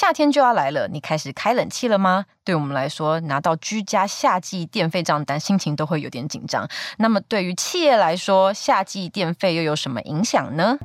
[0.00, 2.26] 夏天就要来了，你开始开冷气了吗？
[2.44, 6.68] 对我们来说，拿到居家夏季电费账单，心情都会有点紧张。
[6.98, 10.78] 那么对于企业来说，夏季电费又有什么影响呢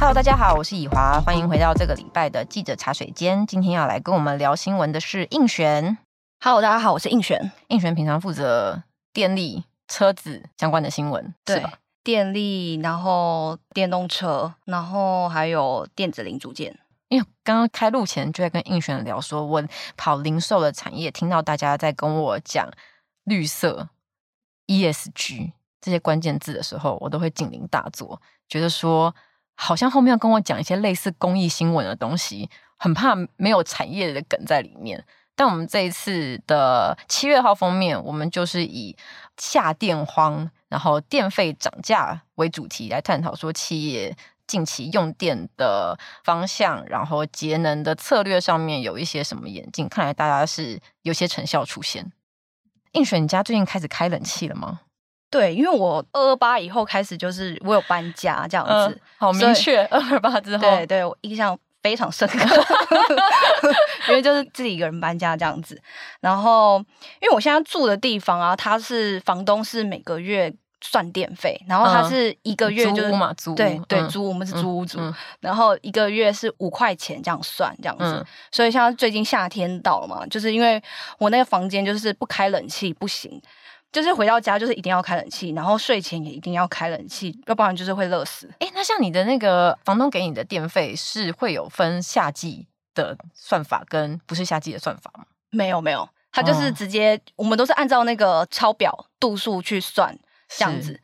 [0.00, 3.46] ？Hello，大家好，我是以华，欢迎回到这个礼拜的记者茶水间。
[3.46, 5.98] 今天要来跟我们聊新闻的是应璇。
[6.44, 7.52] Hello，大家好，我是应璇。
[7.68, 8.82] 应璇平常负责
[9.12, 11.74] 电力、车子相关的新闻，对吧？
[12.02, 16.76] 电力，然后电动车，然后还有电子零组件。
[17.06, 19.62] 因为刚刚开录前就在跟应璇聊说，我
[19.96, 22.68] 跑零售的产业，听到大家在跟我讲
[23.22, 23.90] 绿色、
[24.66, 29.14] ESG 这些关键字的时候，我都会警铃大作，觉得说
[29.54, 35.04] 好像后面要跟我讲一些类似公益新闻的东西，很怕没有产业的梗在里面。
[35.42, 38.96] 但我们这一次的七月号封面，我们就是以
[39.36, 49.88] 下电荒，然后电费涨价为主题来探讨，说企业近期用电的方向，然后节能的策略上面有一些什么演进。
[49.88, 52.12] 看来大家是有些成效出现。
[52.92, 54.82] 应璇，你家最近开始开冷气了吗？
[55.28, 59.84] 对，因为我二二八以后开始就是我有搬家这样子，嗯、好明确。
[59.86, 61.58] 二二八之后，对对，我印象。
[61.82, 62.64] 非常深刻，
[64.08, 65.80] 因为就是自己一个人搬家这样子。
[66.20, 66.78] 然后，
[67.20, 73.10] 因为我现在住的地方啊，他是房东是每个月算电费，然后他是一个月就是、
[73.56, 74.98] 对对、嗯、租，我们是租屋租，
[75.40, 78.04] 然后一个月是五块钱这样算这样子。
[78.04, 80.82] 嗯、所以像最近夏天到了嘛，就是因为
[81.18, 83.40] 我那个房间就是不开冷气不行。
[83.92, 88.50] 就是回到家就是一定要开冷气，然后睡前也一定要开冷气，要不然就是会热死。
[88.58, 95.26] 哎，那像你的那个房东给你的电费是会有分夏季的算法跟不是夏季的算法吗？
[95.50, 100.18] 没有没有，他就是直接、哦、我们都是按照那个抄表度数去算
[100.48, 100.98] 这样子。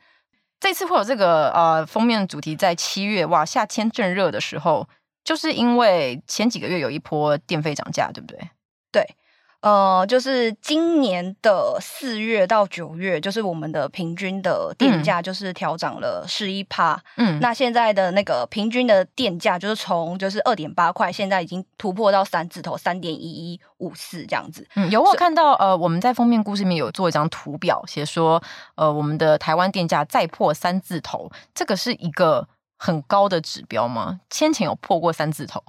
[0.59, 4.89] 这次会有这个呃封面主题在七月哇，夏天正热的时候，
[5.23, 8.49] 就是因为前几个月有一波电费涨价，对不对？
[8.91, 9.15] 对。
[9.61, 16.97] 呃，就是今年的四月到九月，就是我们的平均的电价就是调涨了十一趴。
[17.17, 24.65] 嗯，那现在的那个平均的电价就是从就是二点八块，现在已经突破到三字头，三点一一五四这样子。
[24.75, 28.41] 嗯，有我看到呃，我们在封面故事里面有做一张图表，写说
[28.75, 34.21] 呃，我们的台湾电价再破三字头，这个是一个很高的指标吗？
[34.29, 35.61] 先前有破过三字头？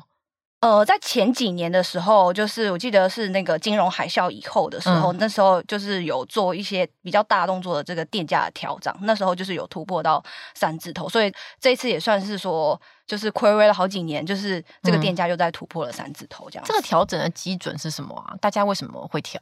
[0.61, 10.23] 呃，在前几年的时候，就是我记得是那个金融海啸以后的时候，嗯、那时候就是有做一些比较大动作的这个电价的调整，那时候就是有突破到
[10.55, 16.69] 三字头，所以这一次也算是说，就是亏微了好几年，就是这个电价又在突破了三字头这样、嗯。
[16.69, 18.37] 这个调整的基准是什么啊？
[18.41, 19.41] 大家为什么会调？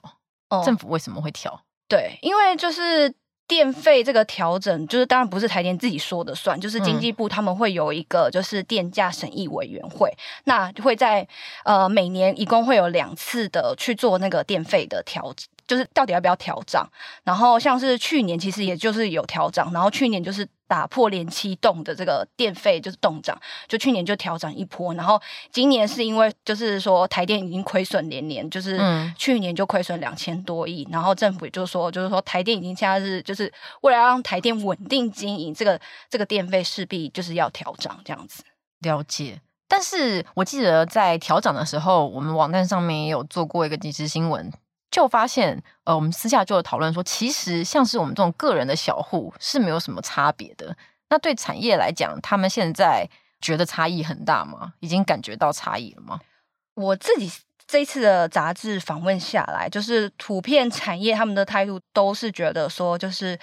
[0.51, 1.61] 嗯、政府为什么会调？
[1.89, 3.13] 对，因为就是。
[3.49, 11.27] 电费这个调整，就是当然不是台电自己说的算，就是经济部他们会有一个就是电价审议委员会，嗯、那会在
[11.65, 15.49] 呃每年一共会有两次的去做那个电费的调整。
[15.69, 16.91] 就是到底要不要调涨？
[17.23, 24.93] 然后像是去年其实也就是有调涨，然后去年就是打破连七冻的这个电费就是动涨，就去年就调涨一波。
[24.95, 25.21] 然后
[25.53, 28.81] 今年是因为就是说台电已经亏损连连，就是
[29.17, 33.53] 去年就亏损两千多亿，然后政府也就说就是说台电已经现在是就是
[33.83, 35.81] 为了让台电稳定经营，这个
[36.11, 38.43] 这个电费势必就是要调涨这样子。
[38.81, 39.41] 了解。
[39.71, 44.51] 但是我记得在调涨的时候，我们网站上面也有做过一个即时新闻。
[44.91, 50.75] 就发现，呃，我们私下就有讨论说，其实像是我们这种个人的小户是没有什么差别的。
[51.11, 53.07] 那对产业来讲，他们现在
[53.41, 54.73] 觉得差异很大吗？
[54.81, 56.21] 已经感觉到差异了吗？
[56.75, 57.31] 我自己
[57.67, 63.39] 这一次的杂志访问下来，就是普遍产业他们的态度都是觉得说，就是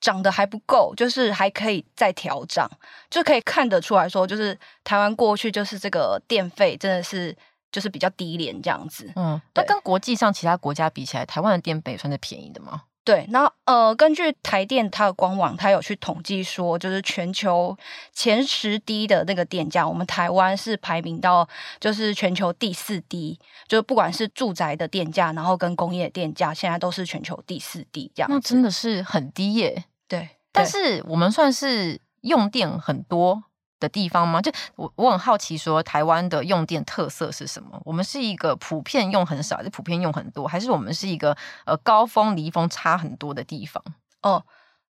[0.00, 2.70] 涨得还不够，就是还可以再调涨，
[3.08, 7.34] 就可以看得出来说，就是台湾过去就是这个电费真的是。
[7.70, 12.82] 就是比较低廉这样子，嗯，那跟国际上其他国家比起来，台湾的电费算是便宜的吗？
[13.02, 17.76] 对，那呃，根据台电它的官网，它有去统计说，就是全球
[18.12, 21.48] 前十低的那个电价，我们台湾是排名到
[21.80, 28.30] 就是全球第四低，就是不管是住宅的电价，然后跟工业电价，现在都是全球第四低这样。
[28.30, 29.84] 那真的是很低耶。
[30.06, 33.42] 对，但是我们算是用电很多
[33.80, 34.40] 的地方吗？
[34.40, 37.80] 就我我很好奇，说台湾的用电特色是什么？
[37.84, 43.82] 我们是一个普遍用很少，还是普遍用很多，还是我们是一个呃高峰离峰差很多的地方？
[44.22, 44.44] 哦，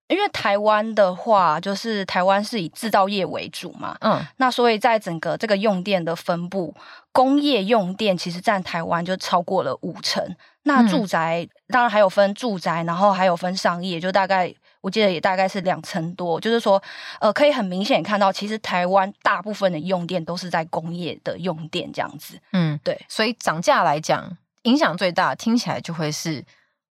[0.08, 6.74] 因为台湾的话，就是台湾是以制造业为主嘛，嗯，那所以在整个这个用电的分布，
[7.12, 16.40] 工业用电其实占台湾就超过了五成，那住宅、嗯、当然还有分住宅，然后还有分商业，就大概我记得也大概是两成多。
[16.40, 16.82] 就是说，
[17.20, 22.38] 呃，可以很明显看到，其实台湾大部分的用电都是在工业的用电这样子。
[22.52, 23.00] 嗯，对。
[23.08, 26.44] 所以涨价来讲，影响最大，听起来就会是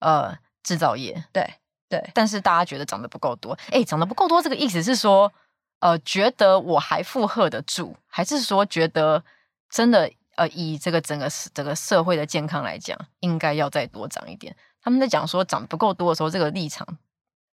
[0.00, 1.25] 呃制造业。
[1.32, 1.55] 对
[1.88, 2.11] 对。
[2.15, 5.32] 但是大家觉得涨得不够多，哎，涨得不够多，这个意思是说，
[5.81, 9.23] 呃，觉得我还负荷得住，还是说觉得
[9.71, 10.11] 真的？
[10.37, 14.56] 呃，以这个整个整个社会的健康来讲，应该要再多涨一点。
[14.82, 16.87] 他们在讲说涨不够多的时候，这个立场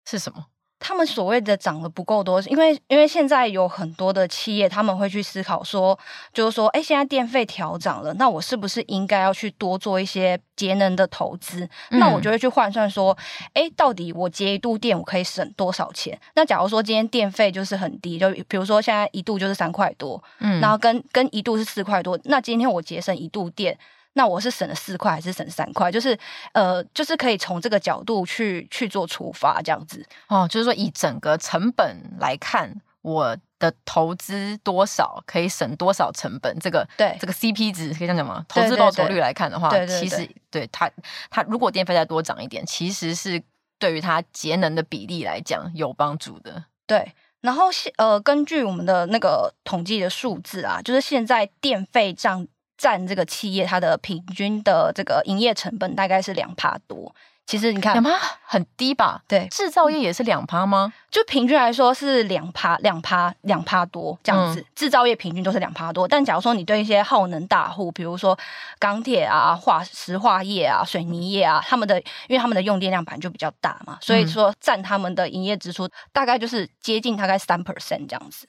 [0.10, 0.46] 是什么？
[0.80, 5.98] 他们所谓的涨得不够多，因为因为现在有很多的企业，他们会去思考说，
[6.32, 11.68] 就是说，哎，现在电费调涨了，那我是不是应该要去多做一些节能的投资？
[11.90, 13.18] 嗯、那我就会去换算说，
[13.54, 16.18] 哎，到底我节一度电我可以省多少钱？
[16.36, 23.76] 那假如说今天电费就是很低，就比如说现在一度就是三块多，嗯，然后跟跟一度是四块多，那今天我节省一度电。
[24.18, 25.92] 那我是省了四块还是省三块？
[25.92, 26.18] 就是
[26.52, 30.48] 呃，就是可以从这个角度去去做出发，这样子哦。
[30.50, 36.58] 就是说，以整个成本来看，我的投资多少可以省多少成本？
[36.60, 38.44] 这个对这个 CP 值可以这样讲吗？
[38.50, 40.90] 投资报酬率来看的话，对对对其实对它
[41.30, 43.40] 它如果电费再多涨一点，其实是
[43.78, 46.64] 对于它节能的比例来讲有帮助的。
[46.88, 52.48] 对，然后现呃，根据我们的那个统计的数字啊，就是现在电费涨。
[52.78, 57.14] 占这个企业它的平均的这个营业成本大概是两趴多，
[57.46, 58.12] 其实你看两趴
[58.46, 59.22] 很低吧？
[59.28, 60.94] 对，制造业也是两趴吗？
[61.10, 64.60] 就平均来说是两趴，两趴，两趴多这样子。
[64.60, 68.38] 嗯、制造业平均都是两趴多，但假如说你对一些耗能大户，比如说
[68.78, 78.48] 钢铁啊、化石化业啊、水泥业啊，他们的因为他们的用电量本来就比较大嘛，所以说占他们的营业支出大概就是接近大概三 percent 这样子。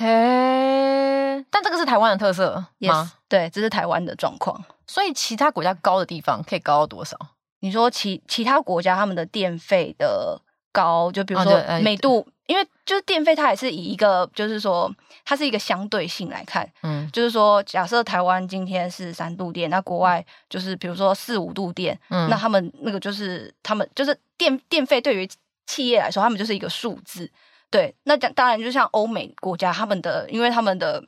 [0.00, 4.64] 嘿，但这个是台湾的特色吗？Yes, 对，这是台湾的状况。
[4.86, 7.18] 所以其他国家高的地方可以高到多少？
[7.58, 10.40] 你说其其他国家他们的电费的
[10.72, 14.90] 高，就比如说每度，啊、因为就是电费它也是以一个就是说
[15.26, 25.28] 它是一个相对性来看，嗯，就是说假设台湾今天是三度电，那国外就是比如说四五度电，嗯，那他们那个就是他们就是电电费对于
[25.66, 27.30] 企业来说，他们就是一个数字。
[27.70, 31.04] 对，那讲当然就像欧美国家，他们的因为他们的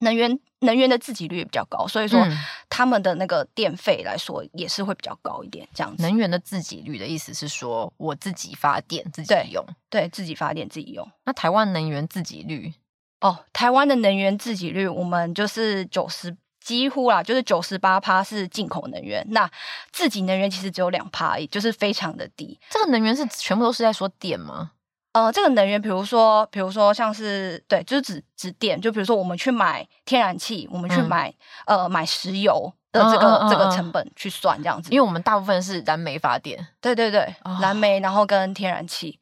[0.00, 2.24] 能源能源的自给率也比较高，所以说
[2.68, 5.66] 他们的那个电费来说也是会比较高一点。
[5.74, 11.10] 这样子，能源的自给率的意思是说我自己发电自己用，对，对，自己发电自己用。
[11.24, 12.72] 那台湾能源自给率
[13.20, 19.50] 哦，台湾的能源自给率我们就是九十几乎啦，就是九十八趴是进口能源，那
[19.90, 22.60] 自己能源其实只有两趴而已，就是非常的低。
[22.68, 24.72] 这个能源是全部都是在说电吗？
[25.18, 31.28] 呃，这个能源，比如说，比如说像是对，就是指指电，就比如说我们去买天然气，我们去买、
[31.66, 39.18] 嗯、呃买石油的这个、嗯嗯嗯、这个成本去算这样子，因为我们大部分是燃煤发电，对对对，哦、燃煤，然后跟天然气，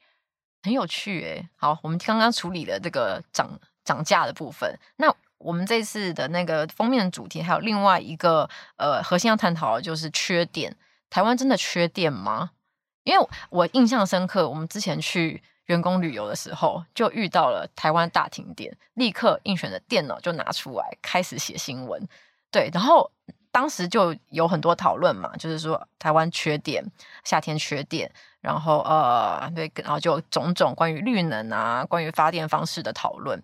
[0.65, 1.49] 很有趣诶。
[1.57, 8.47] 好，我们刚刚处理了这个涨涨价的部分，那我们这次的那个封面的主题还有另外一个
[8.77, 10.77] 呃核心要探讨的就是缺电，
[11.09, 12.51] 台湾真的缺电吗？
[13.05, 15.43] 因为我印象深刻，我们之前去。
[15.67, 22.07] 员工旅游的时候，就遇到了台湾大停电，立刻应选的电脑就拿出来开始写新闻。
[22.51, 23.11] 对，然后
[23.51, 26.85] 当时就有很多讨论嘛，就是说台湾缺电，
[27.25, 28.11] 夏天缺电，
[28.41, 33.43] 然后呃，对，然后就种种关于绿能啊，关于发电方式的讨论。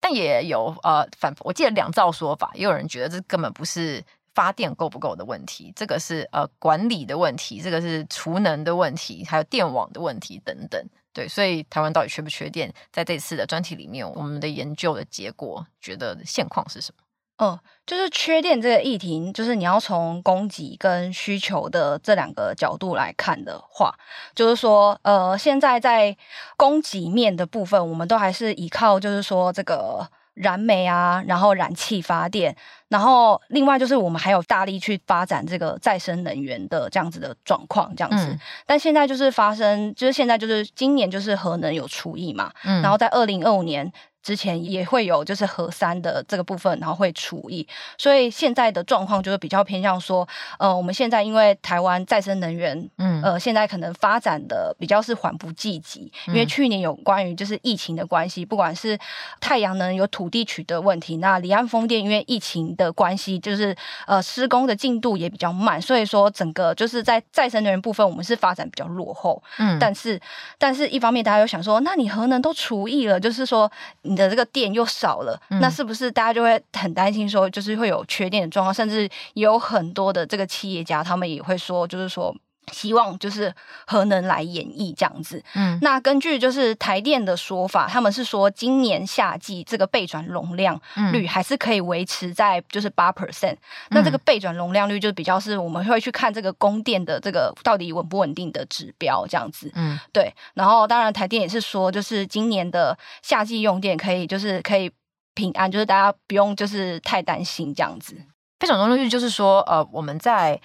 [0.00, 4.02] 但也有呃反，我记得两造说法，也有人觉得这根本不是
[4.34, 10.82] 发电够不够的问题，这个是呃管理的问题，这个是储能的问题，还有电网的问题等等。
[11.14, 12.70] 对，所以台湾到底缺不缺电？
[12.92, 17.04] 在这次的专题里面，我们的研究的结果觉得现况是什么？
[17.38, 23.94] 嗯，就是缺电这个议题，就是你要从供给跟需求的这两个角度来看的话，
[24.34, 26.16] 就是说，呃，现在在
[26.56, 30.10] 供给面的部分，我们都还是依靠，就是说这个。
[30.34, 32.54] 燃煤啊，然后燃气发电，
[32.88, 38.26] 然后另外就是我们还有大力去发展这个再生能源的这样子的状况，这样子。
[38.26, 43.92] 嗯、但现在就是发生，就是现在就是今年就是核能有除役嘛，嗯、然后在二零二五年。
[44.24, 50.26] 之前也会有就是核三的这个部分，然后会除役，所以现在的状况就是比较偏向说，
[50.58, 58.98] 呃，我们现在因为台湾再生能源，嗯，呃，现在可能发展的比较是缓不济急，因为去年有关于就是疫情的关系，不管是
[59.40, 63.76] 太阳能有土地取得问题，那离岸风电因为疫情的关系，就是
[64.06, 70.18] 呃施工的进度也比较慢，所以说整个就是在再生能源部分，我们是发展比较落后，嗯，但是
[70.56, 73.70] 但是一方面大家又想说，那你核能都除役了，就是说。
[74.14, 78.72] 你的这个电又少了，嗯、那是不是大家就会很担心说，就是会有缺电的状况？
[78.72, 79.02] 甚至
[79.34, 82.34] 也有很多的这个企业家，他们也会说，就是说。
[82.72, 83.54] 希望就是
[83.86, 90.80] 核能来演绎这样子，嗯，那根据就是台电的说法，他们是说今年夏季这个备转容量
[91.12, 93.58] 率还是可以维持在就是八 percent，嗯。
[93.90, 100.34] 那这个备转容量率就比较是我们会去看这个供电的这个到底稳不稳定的指标这样子，嗯，对。
[100.54, 104.90] 然后当然台电也是说，就是今年的夏季用电可以就是可以
[105.34, 108.16] 平安，就是大家不用就是太担心这样子。
[108.58, 110.60] 备转容量率就是说，呃，我们在。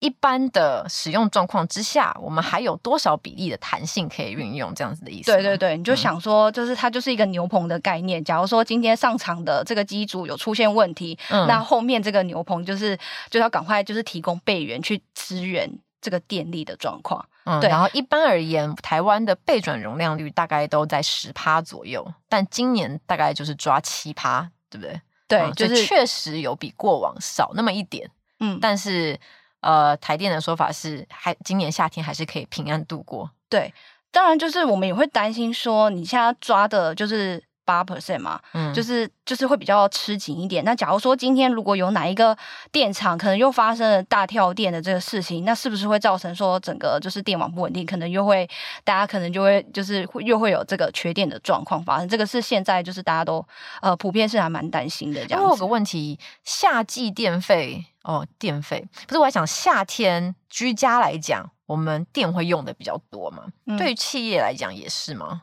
[0.00, 4.74] 一般的使用状况之下，我们还有多少比例的弹性可以运用？
[4.74, 5.32] 这样子的意思。
[5.32, 8.20] 对对对，你就想说，就是它就是一个牛棚的概念。
[8.20, 12.98] 嗯、假如说今天上场的这个机组有出现问题，嗯、那后面这个牛棚就是
[13.30, 15.70] 就要赶快就是提供备援去支援
[16.02, 17.24] 这个电力的状况。
[17.44, 17.70] 嗯，对。
[17.70, 25.00] 然后一般而言，台湾的备转容量率大概都在十趴左右，但今年大概就是抓七趴，对不对？
[25.26, 28.10] 对，嗯、就是确实有比过往少那么一点。
[28.40, 29.18] 嗯，但是。
[29.64, 33.30] 呃，台电的说法是，还今年夏天还是可以平安度过。
[33.48, 33.72] 对，
[34.12, 40.64] 当然就是我们也会担心说，你现在抓的就是八 percent 嘛，嗯，就是就是会比较吃紧一点。
[40.64, 42.36] 那假如说今天如果有哪一个
[42.70, 48.48] 电厂可能又发生了大跳电的这个事情，那是不是会造成说整个就是电网不稳定，可能又会
[48.84, 52.08] 大家可能就会就是会又会有这个缺电的状况发生？
[52.08, 53.44] 这个是现在就是大家都
[53.80, 55.20] 呃普遍是还蛮担心的。
[55.26, 57.86] 这样，我有个问题，夏季电费。
[58.04, 63.44] 哦，电费不是，我还想夏天居家来讲，我们电会用的比较多嘛？
[63.64, 65.40] 嗯、对于企业来讲也是吗？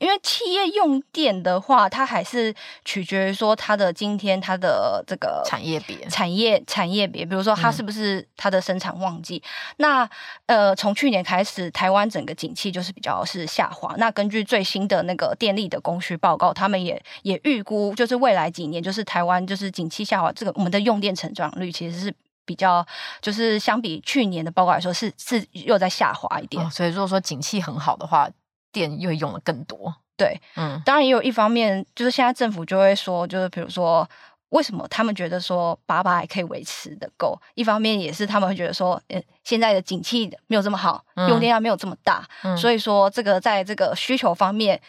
[0.00, 2.52] 因为企业用电的话，它还是
[2.86, 9.36] 取决于说它的今天它的这个产业别、产业产业别，比如说它是不是它的生产旺季。
[9.36, 10.10] 嗯、那
[10.46, 13.94] 呃，从去年开始，台湾整个景气就是比较是下滑。
[13.98, 22.14] 那根据最新的那个电力的供需报告，他们也也预估，就是未来几年，就是台湾就是景气下滑，这个我们的用电成长率其实是
[22.46, 22.82] 比较，
[23.20, 26.64] 就是相比去年的报告来说，是是又在下滑一点。
[26.64, 28.26] 哦、所以如果说景气很好的话。
[28.72, 34.08] 电又用的更多，对，嗯，当然也有一方面，就是现在政府就会说，就是比如说，
[34.50, 37.38] 为什么他们觉得说八八还可以维持的够？
[37.54, 44.80] 一方面也是他们会觉得说，呃，现在的景气没有这么好，嗯、用电量没有这么大，嗯、所以说这个在这个需求方面，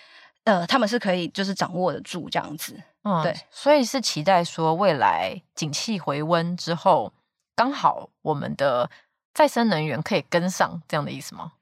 [0.44, 7.14] 呃，他们是可以就是掌握得住这样子，嗯，对，所以是期待说未来景气回温之后，
[7.56, 8.90] 刚好我们的
[9.34, 11.54] 再生能源可以跟上这样的意思吗？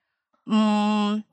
[0.45, 1.23] 嗯。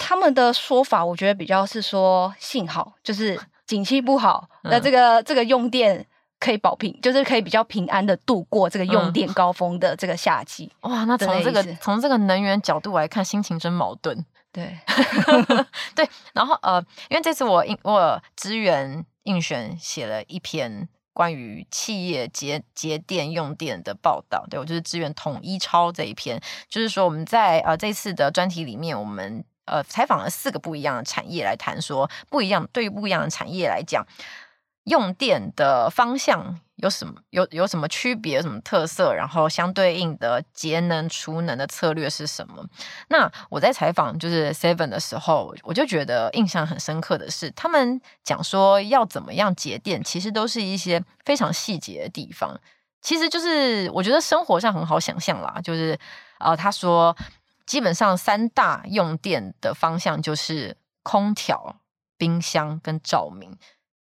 [0.00, 6.04] 他们的说法，我觉得比较是说，幸好就是 景气不好，嗯、那这个这个用电
[6.40, 10.72] 可以保平，就是可以比较平安的度过这个用电高峰的这个夏季。
[10.80, 14.24] 嗯、哇，那从这个从这个能源角度来看，心情真矛盾。
[14.50, 14.76] 对，
[15.94, 16.08] 对。
[16.32, 29.44] 然后呃，因为这次我应我支援应选写了一篇关于企业节节电用电的报道，对我就是支援统一超这一篇，就是说我们在呃这次的专题里面，我们。
[29.70, 34.04] 呃，采访了四个不一样的产业来谈说，不一样对于不一样的产业来讲，
[34.84, 42.66] 用电的方向有什么有有什么区别，什么特色，然后相对应的节能储能的策略是什么？
[43.08, 52.58] 那我在采访就是 Seven 的时候，我就觉得印象很深刻的是，他们讲说要怎么样节电，其实都是一些非常细节的地方，
[53.02, 55.96] 其实就是我觉得生活上很好想象啦，就是
[56.40, 57.16] 呃，他说。
[57.70, 61.76] 基本上三大用电的方向就是空调、
[62.18, 63.56] 冰箱跟照明，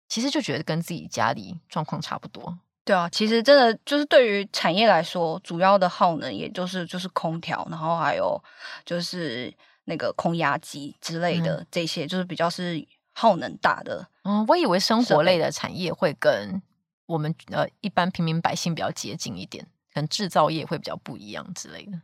[0.06, 2.60] 其实就觉得跟自己家里状况差不多。
[2.84, 8.40] 对啊，其实真的就是对于产业来说，主要的耗能也就是就是空调，然后还有
[8.84, 9.52] 就是
[9.86, 14.06] 那个空压机之类的这些，嗯、就是比较是耗能大的。
[14.22, 16.62] 嗯，我以为生活类的产业会跟
[17.06, 22.00] 我们呃一般平民百姓比较接近一点，可能制造业会比较不一样之类的。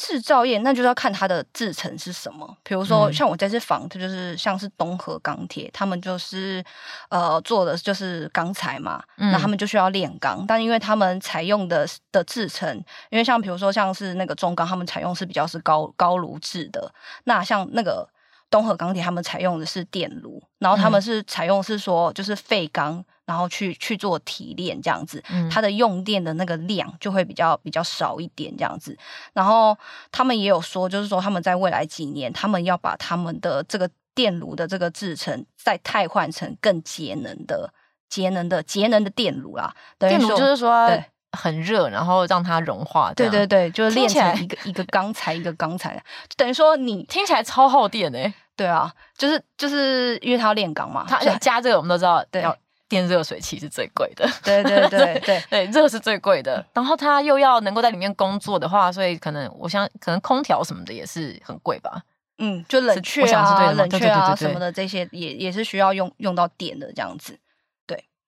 [0.00, 6.64] 制造业那就是要看它的制成是什么，比如说像我这次访，它就是像是东河钢铁，他们就是
[7.10, 12.74] 呃做的就是钢材嘛，嗯、那他们就需要炼钢，但因为他们采用的的制成，
[13.10, 16.90] 因为像比如说像是那个中钢，他们采用是比较是高高炉制的，
[17.24, 18.08] 那像那个
[18.50, 23.04] 东河钢铁，他们采用的是电炉，然后他们是采用是说就是废钢。
[23.26, 28.98] 然后去去做提炼这样子，它的用电的那个量就会比较比较少一点这样子。
[29.32, 29.78] 然后
[30.10, 37.72] 他们也有说，就是说他们在未来几年，他们要把他们的这个电炉的这个制成再汰换成更节能的、
[38.08, 39.72] 节能的、节能的电炉啦。
[40.00, 43.12] 电炉就是说对很热，然后让它融化。
[43.14, 46.02] 对对对，就是炼成一个一个钢材一个钢材，
[46.36, 48.34] 等于说你听起来超耗电哎、欸。
[48.56, 52.54] 对啊，就是就是因为它要炼钢嘛，它加这个我们都知道，对，要
[52.90, 56.62] 电热水器是最贵的，对对对对对，热是最贵的。
[56.74, 62.02] 然后它又要能够在里面工作的话，所以可能我想可能空调什么的也是很贵吧。
[62.36, 67.38] 嗯，就冷却啊，冷却啊什么的这些也也是需要用用到电的这样子。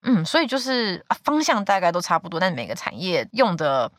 [0.03, 3.91] 对，嗯，所以就是方向大概都差不多，但每个产业用的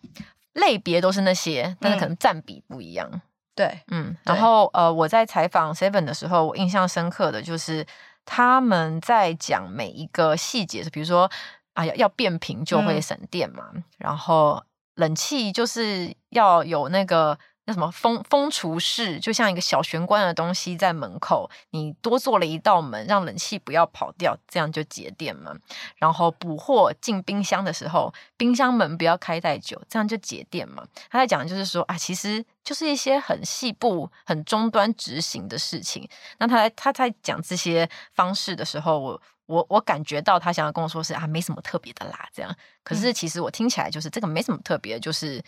[0.53, 3.09] 类别都是那些，但是可能占比不一样。
[3.11, 3.21] 嗯、
[3.55, 7.85] 对，嗯，然后呃，我在采访 Seven 的时候，我印象深刻的就是
[8.25, 11.31] 他们在讲每一个细节，比如说
[11.73, 14.63] 啊，要要变频就会省电嘛，嗯、然后
[14.95, 17.37] 冷气就是要有那个。
[17.65, 25.55] 那什么风风厨室，就像一个小玄关的东西在门口，你多做了一道门，让冷气不要跑掉，这样就节电嘛。
[25.95, 30.85] 然后补货进冰箱的时候，冰箱门不要开太久，这样就节电嘛。
[31.09, 36.05] 他在讲的就是说啊，其实就是一些很细部、很终端执行的事情。
[36.39, 42.53] 那他他在讲这些方式的时候，我我我感觉到他想要跟我说是啊，没什么特别的啦，这样。
[42.83, 45.41] 可是其实我听起来就是这个没什么特别，就是。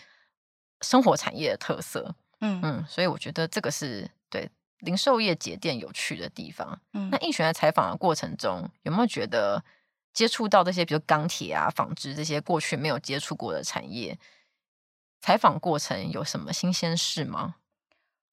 [0.86, 4.50] 生活产业的特色，嗯嗯，所以我觉得这个是对
[4.80, 6.80] 零售业节点有趣的地方。
[6.94, 9.64] 嗯，那应璇在采访的过程中，有没有觉得
[10.14, 14.18] 接触到这些，比如钢铁啊、纺织这些过去没有接触过的产业，
[15.22, 17.56] 采访过程有什么新鲜事吗？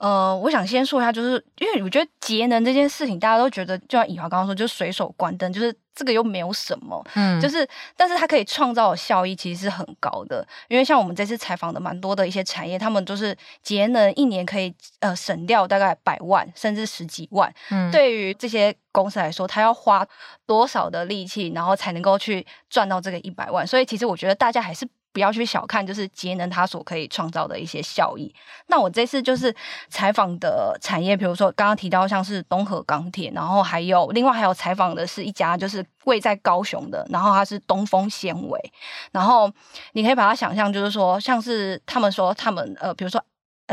[0.03, 7.65] 呃，我想先说一下，就是因为我觉得节能这件事情，大家都觉得，就像以华刚刚说，就随手关灯，就是这个又没有什么，嗯，就是，
[7.97, 10.45] 但是它可以创造的效益其实是很高的。
[10.67, 17.55] 因为像我们这次采访的蛮多的一些产业，他们就是节能一年可以呃省掉大概百万甚至十几万。
[17.71, 20.05] 嗯，对于这些公司来说，他要花
[20.45, 23.65] 多少的力气，然后才能够去赚到这个一百万？
[23.65, 24.85] 所以其实我觉得大家还是。
[25.13, 28.35] 不要去小看，就是节能它所可以创造的一些效益。
[28.67, 29.55] 那我这次就是
[29.89, 38.73] 采访的产业，比如说刚刚提到像是东河钢铁，然后还有另外还有采访的是一家就是位在高雄的，然后它是东风纤维。
[39.13, 39.53] 然后
[39.93, 43.23] 你可以把它想象，就是说像是他们说他们呃，比如说。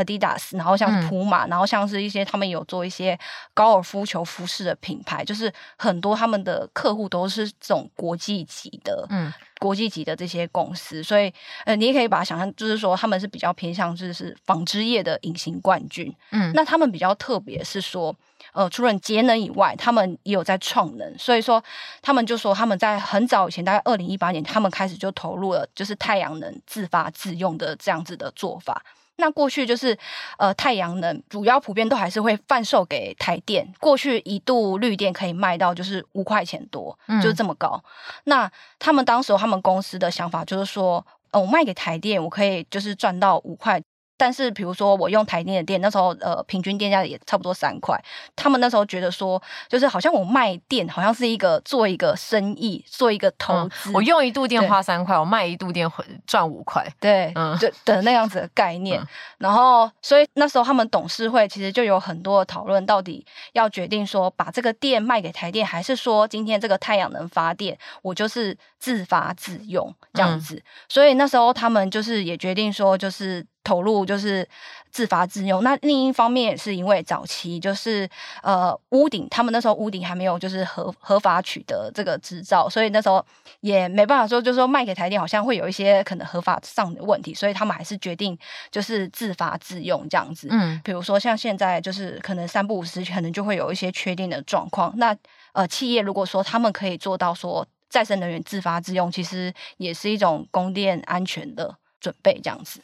[0.04, 3.18] Adidas，然后像是普马，嗯、然后像是一些他们有做一些
[3.54, 11.32] 高尔夫球服饰的品牌，就是很多他们的客户都是这种国际级的，嗯，国际级的这些公司，所以
[11.64, 18.14] 呃，你也可以把它想象，就是说他们是比较偏向就是纺织业的隐形冠军，嗯，那他们比较特别是说，
[18.52, 21.62] 呃，除了节能以外，他们也有在创能，所以说
[22.00, 28.82] 他们就说他们在很早以前，大概二零一八年，他们开始就投入了就是太阳能自发自用的这样子的做法。
[29.16, 29.96] 那过去就是，
[30.38, 33.70] 呃，太阳能主要普遍都还是会贩售给台电。
[33.78, 37.82] 过去一度绿电可以卖到就是五块钱多，嗯、就是这么高。
[38.24, 43.82] 那他们当时他们公司的想法就是说，哦，我卖给台电，我可以就是赚到五块。
[44.20, 47.98] 但是，比如说我用台电的电，那时候呃，平均电价也差不多三块。
[48.36, 53.88] 他们那时候觉得说，就是好像我卖电好像是一个做一个生意，做一个投资。
[53.88, 55.90] 嗯、我用一度电花三块，我卖一度电
[56.26, 56.86] 赚五块。
[57.00, 59.00] 对，嗯，就的那样子的概念。
[59.00, 59.06] 嗯、
[59.38, 70.56] 然后，所以那时候他们董事会其实就有很多的讨论，到底要决定说把这个电卖给台电，还是说今天这个太阳能发电，我就是自发自用这样子。
[70.56, 73.46] 嗯、所以那时候他们就是也决定说，就是。
[73.62, 74.46] 投入就是
[74.90, 78.08] 自发自用，那另一方面也是因为早期就是
[78.42, 83.24] 呃屋顶，他们那时候屋顶还没有就是合合法取得这个执照，所以那时候
[83.60, 88.36] 也没办法说，就是说卖给台电好像会有一些可能合法上的问题，所以他们还是决定
[88.70, 90.48] 就是自发自用这样子。
[90.50, 95.14] 嗯，比如说像现在就是可能三不五时可能就会有一些确定的状况，那
[95.52, 102.80] 呃企业如果说他们可以做到说再生能源自发自用，其实也是一种供电安全的准备这样子。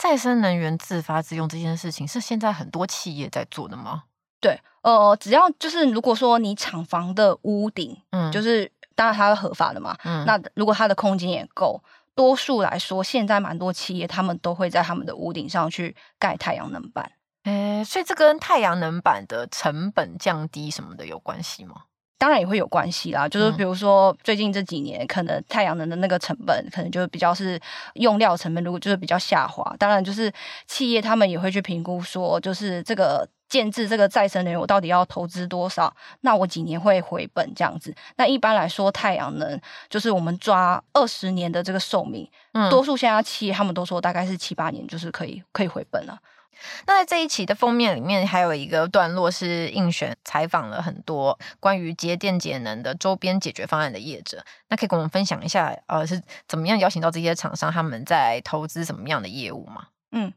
[0.00, 4.04] 再生能源自发自用这件事情是现在很多企业在做的吗？
[4.40, 11.78] 对，呃，只要就是如果说你厂房的屋顶，嗯，就是当然它是合法的嘛，嗯，那如果它的空间也够，
[12.14, 17.12] 多数来说，现在蛮多企业他们都会在他们的屋顶上去盖太阳能板。
[17.44, 21.82] 诶，所以这跟太阳能板的成本降低什么的有关系吗？
[22.20, 27.58] 当然也会有关系啦，就是比如说最近这几年，可能太阳能的那个成本，可能就比较是
[27.94, 29.74] 用料成本，如果就是比较下滑。
[29.78, 30.30] 当然，就是
[30.66, 35.90] 企业他们也会去评估说，就是这个建制这个再生能源，我到底要投资多少？
[36.20, 37.94] 那我几年会回本这样子？
[38.16, 46.18] 那一般来说，太阳能就是我们抓二十年的这个寿命，嗯，多数现在企业他们都说大概是七八年，就是可以可以回本了。
[46.86, 54.44] 那在这一期的封面里面，还有一个段落是映选采访了很多关于节电节能的周边解决方案的业者。
[54.68, 59.86] 那可以跟我们分享一下，呃，是怎么样邀请到这些厂商，他们在投资什么样的业务吗？
[60.12, 60.32] 嗯，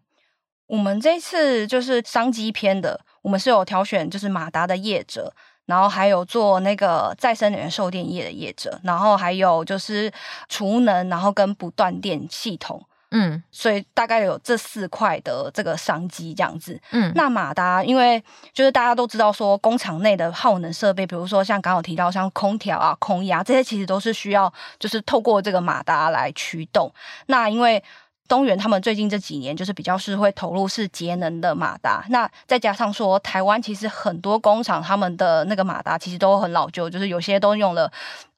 [0.67, 5.33] 我们这次就是商机篇的，我们是有挑选就是马达的业者，
[5.65, 10.11] 然后还有做那个再生能源售电业的业者，然后还有就是
[10.47, 12.85] 储能，然后跟不断电系统。
[13.15, 16.81] 嗯，所以大概有这四块的这个商机这样子。
[16.91, 18.21] 嗯，那马达，因为
[18.51, 26.91] 就是大家都知道说，工厂内的耗能设备，比如说像刚刚有提到像空调啊、空压这些，其实都是需要就是透过这个马达来驱动。
[27.27, 27.83] 那因为
[28.27, 37.91] 东元他们最近这几年就是比较是会投入是节能的马达，那再加上说台湾其实很多工厂他们的那个马达其实都很老旧，就是有些都用了。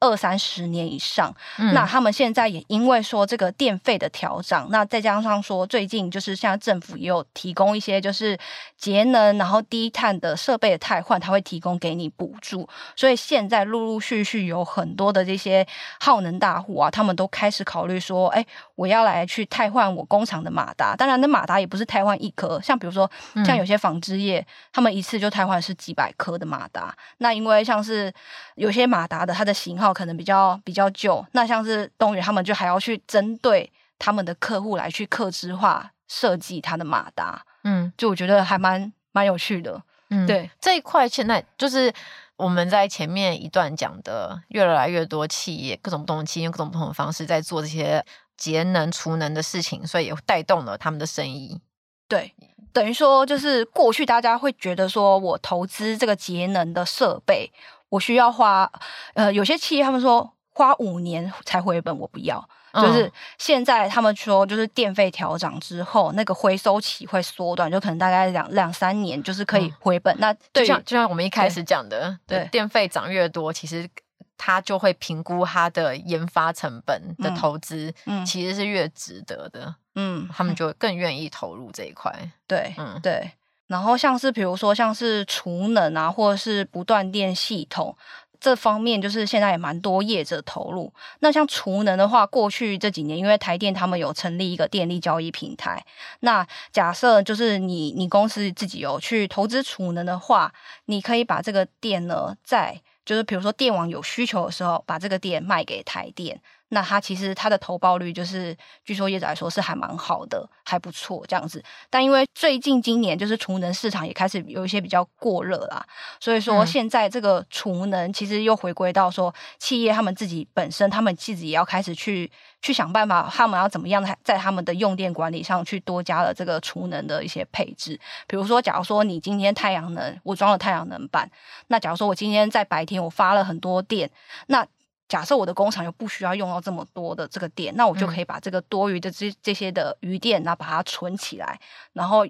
[0.05, 8.37] 二三十年以上，嗯、那他们现在也因为说这个电费的调涨，那再加上说最近就是现在政府也有提供一些就是
[8.77, 15.65] 节能然后低碳的设备的汰换，它会提供给你补助，所以现在陆陆续续有很多的这些
[15.99, 20.95] 耗能大户啊，他们都开始考虑说，哎，我要来去汰换我工厂的马达。
[20.95, 23.09] 当然，那马达也不是汰换一颗，像比如说
[23.43, 26.95] 像有些纺织业，嗯、他们一次就汰换是几百颗的马达。
[27.17, 28.13] 那因为像是
[28.55, 29.94] 有些马达的它的型号。
[29.95, 40.51] 可能比较比较旧，那像是东元他们就还要去针对他们的客户来去客制化设计他的马达，嗯，就我觉得还蛮蛮有趣的，嗯，对。
[40.60, 41.91] 这一块现在就是
[42.36, 48.05] 我们在前面一段讲的，越来越多企业各种不同的企业用各种不同的方式在做这些
[48.38, 51.60] 节能储能的事情，所以也带动了他们的生意，
[52.08, 52.34] 对，
[52.73, 57.51] 等于说就是过去大家会觉得说我投资这个节能的设备。
[57.89, 58.71] 我需要花，
[59.13, 62.47] 呃，有些企业他们说花五年才回本，我不要。
[62.77, 70.13] 嗯、就是现在他们说，就是电费调涨之后，那个回收期会缩短，就可能大概两两三年，就是可以回本。
[70.15, 73.89] 嗯、那就像就像我们一开始讲的，对，对电费涨越多，其实
[74.37, 82.13] 他就会评估他的研发成本的投资，嗯，其实是越值得的，嗯，他们就更愿意投入这一块。
[82.45, 83.31] 对，嗯，对。
[83.67, 87.95] 然后像是比如说像是储能啊，或者是不断电系统
[88.39, 90.93] 这方面，就是现在也蛮多业者投入。
[91.19, 95.84] 那像储能的话，过去这几年因为台电他们有成立一个电力交易平台，
[96.19, 100.54] 那假设就是你你公司自己有去投资储能的话，
[100.86, 106.39] 你可以把这个电呢，在就是比如说电网有需求的时候，把这个电卖给台电。
[106.69, 111.63] 那它其实它的投报率就是，据说业者来说是还蛮好的，还不错这样子。
[111.89, 115.86] 但因为最近今年就是储能市场也开始有一些比较过热啦，
[116.19, 122.30] 所以说现在这个储能其实又回归到说，企业他们自己本身，他们自己也要开始去
[122.62, 127.99] 去想办法，他们要怎么样在他们的用电管理上去多加了这个储能的一些配置。
[128.28, 131.30] 比如说，假如说你今天太阳能，我装了太阳能板，
[131.67, 134.10] 那假如说我今天在白天我发了很多电，
[134.47, 134.65] 那
[135.07, 141.59] 假设我的工厂又不需要用到这么多的这个电，那我就可以把这个多余的这这些的余电，然后把它存起来，
[141.93, 142.25] 然后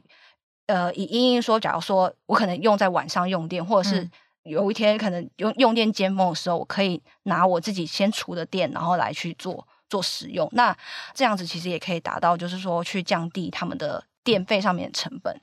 [0.67, 4.09] 呃，以因应说，假如说我可能用在晚上用电，或者是
[4.43, 10.49] 有一天可能用用电尖峰的时候，我可以拿我自己先储的电，然后来去做做使用。
[10.51, 10.75] 那
[11.13, 15.39] 这样子其实也可以达到，就是说去降低他们的电费上面的成本。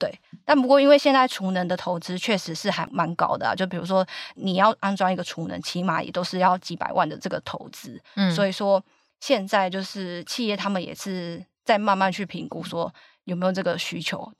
[0.00, 0.12] 对，
[0.44, 8.02] 但不过因为现在储能的投资确实是还蛮高的啊，就比如说你要安装一个储能，起码也都是要几百万的这个投资。
[8.16, 8.82] 嗯，所以说
[9.20, 12.92] 现在就是企业他们也是在慢慢去评估说
[13.24, 14.32] 有没有这个需求。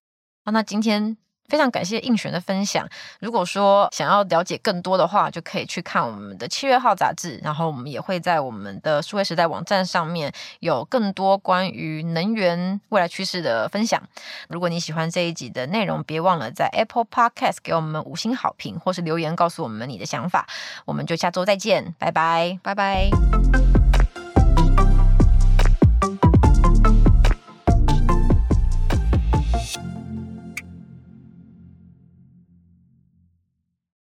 [0.45, 1.17] 啊，那今天。
[1.51, 2.89] 非常感谢映璇的分享。
[3.19, 7.39] 如果说想要了解更多的话，就可以去看我们的七月号杂志。
[7.43, 14.01] 然后我们也会在我们的数位时代网站上面有更多关于能源未来趋势的分享。
[14.49, 20.47] 如果你喜欢这一集的内容，别忘了在 Apple Podcast 给我们五星好评，或是留言告诉我们你的想法。
[20.85, 23.80] 我们就下周再见，拜拜，拜拜。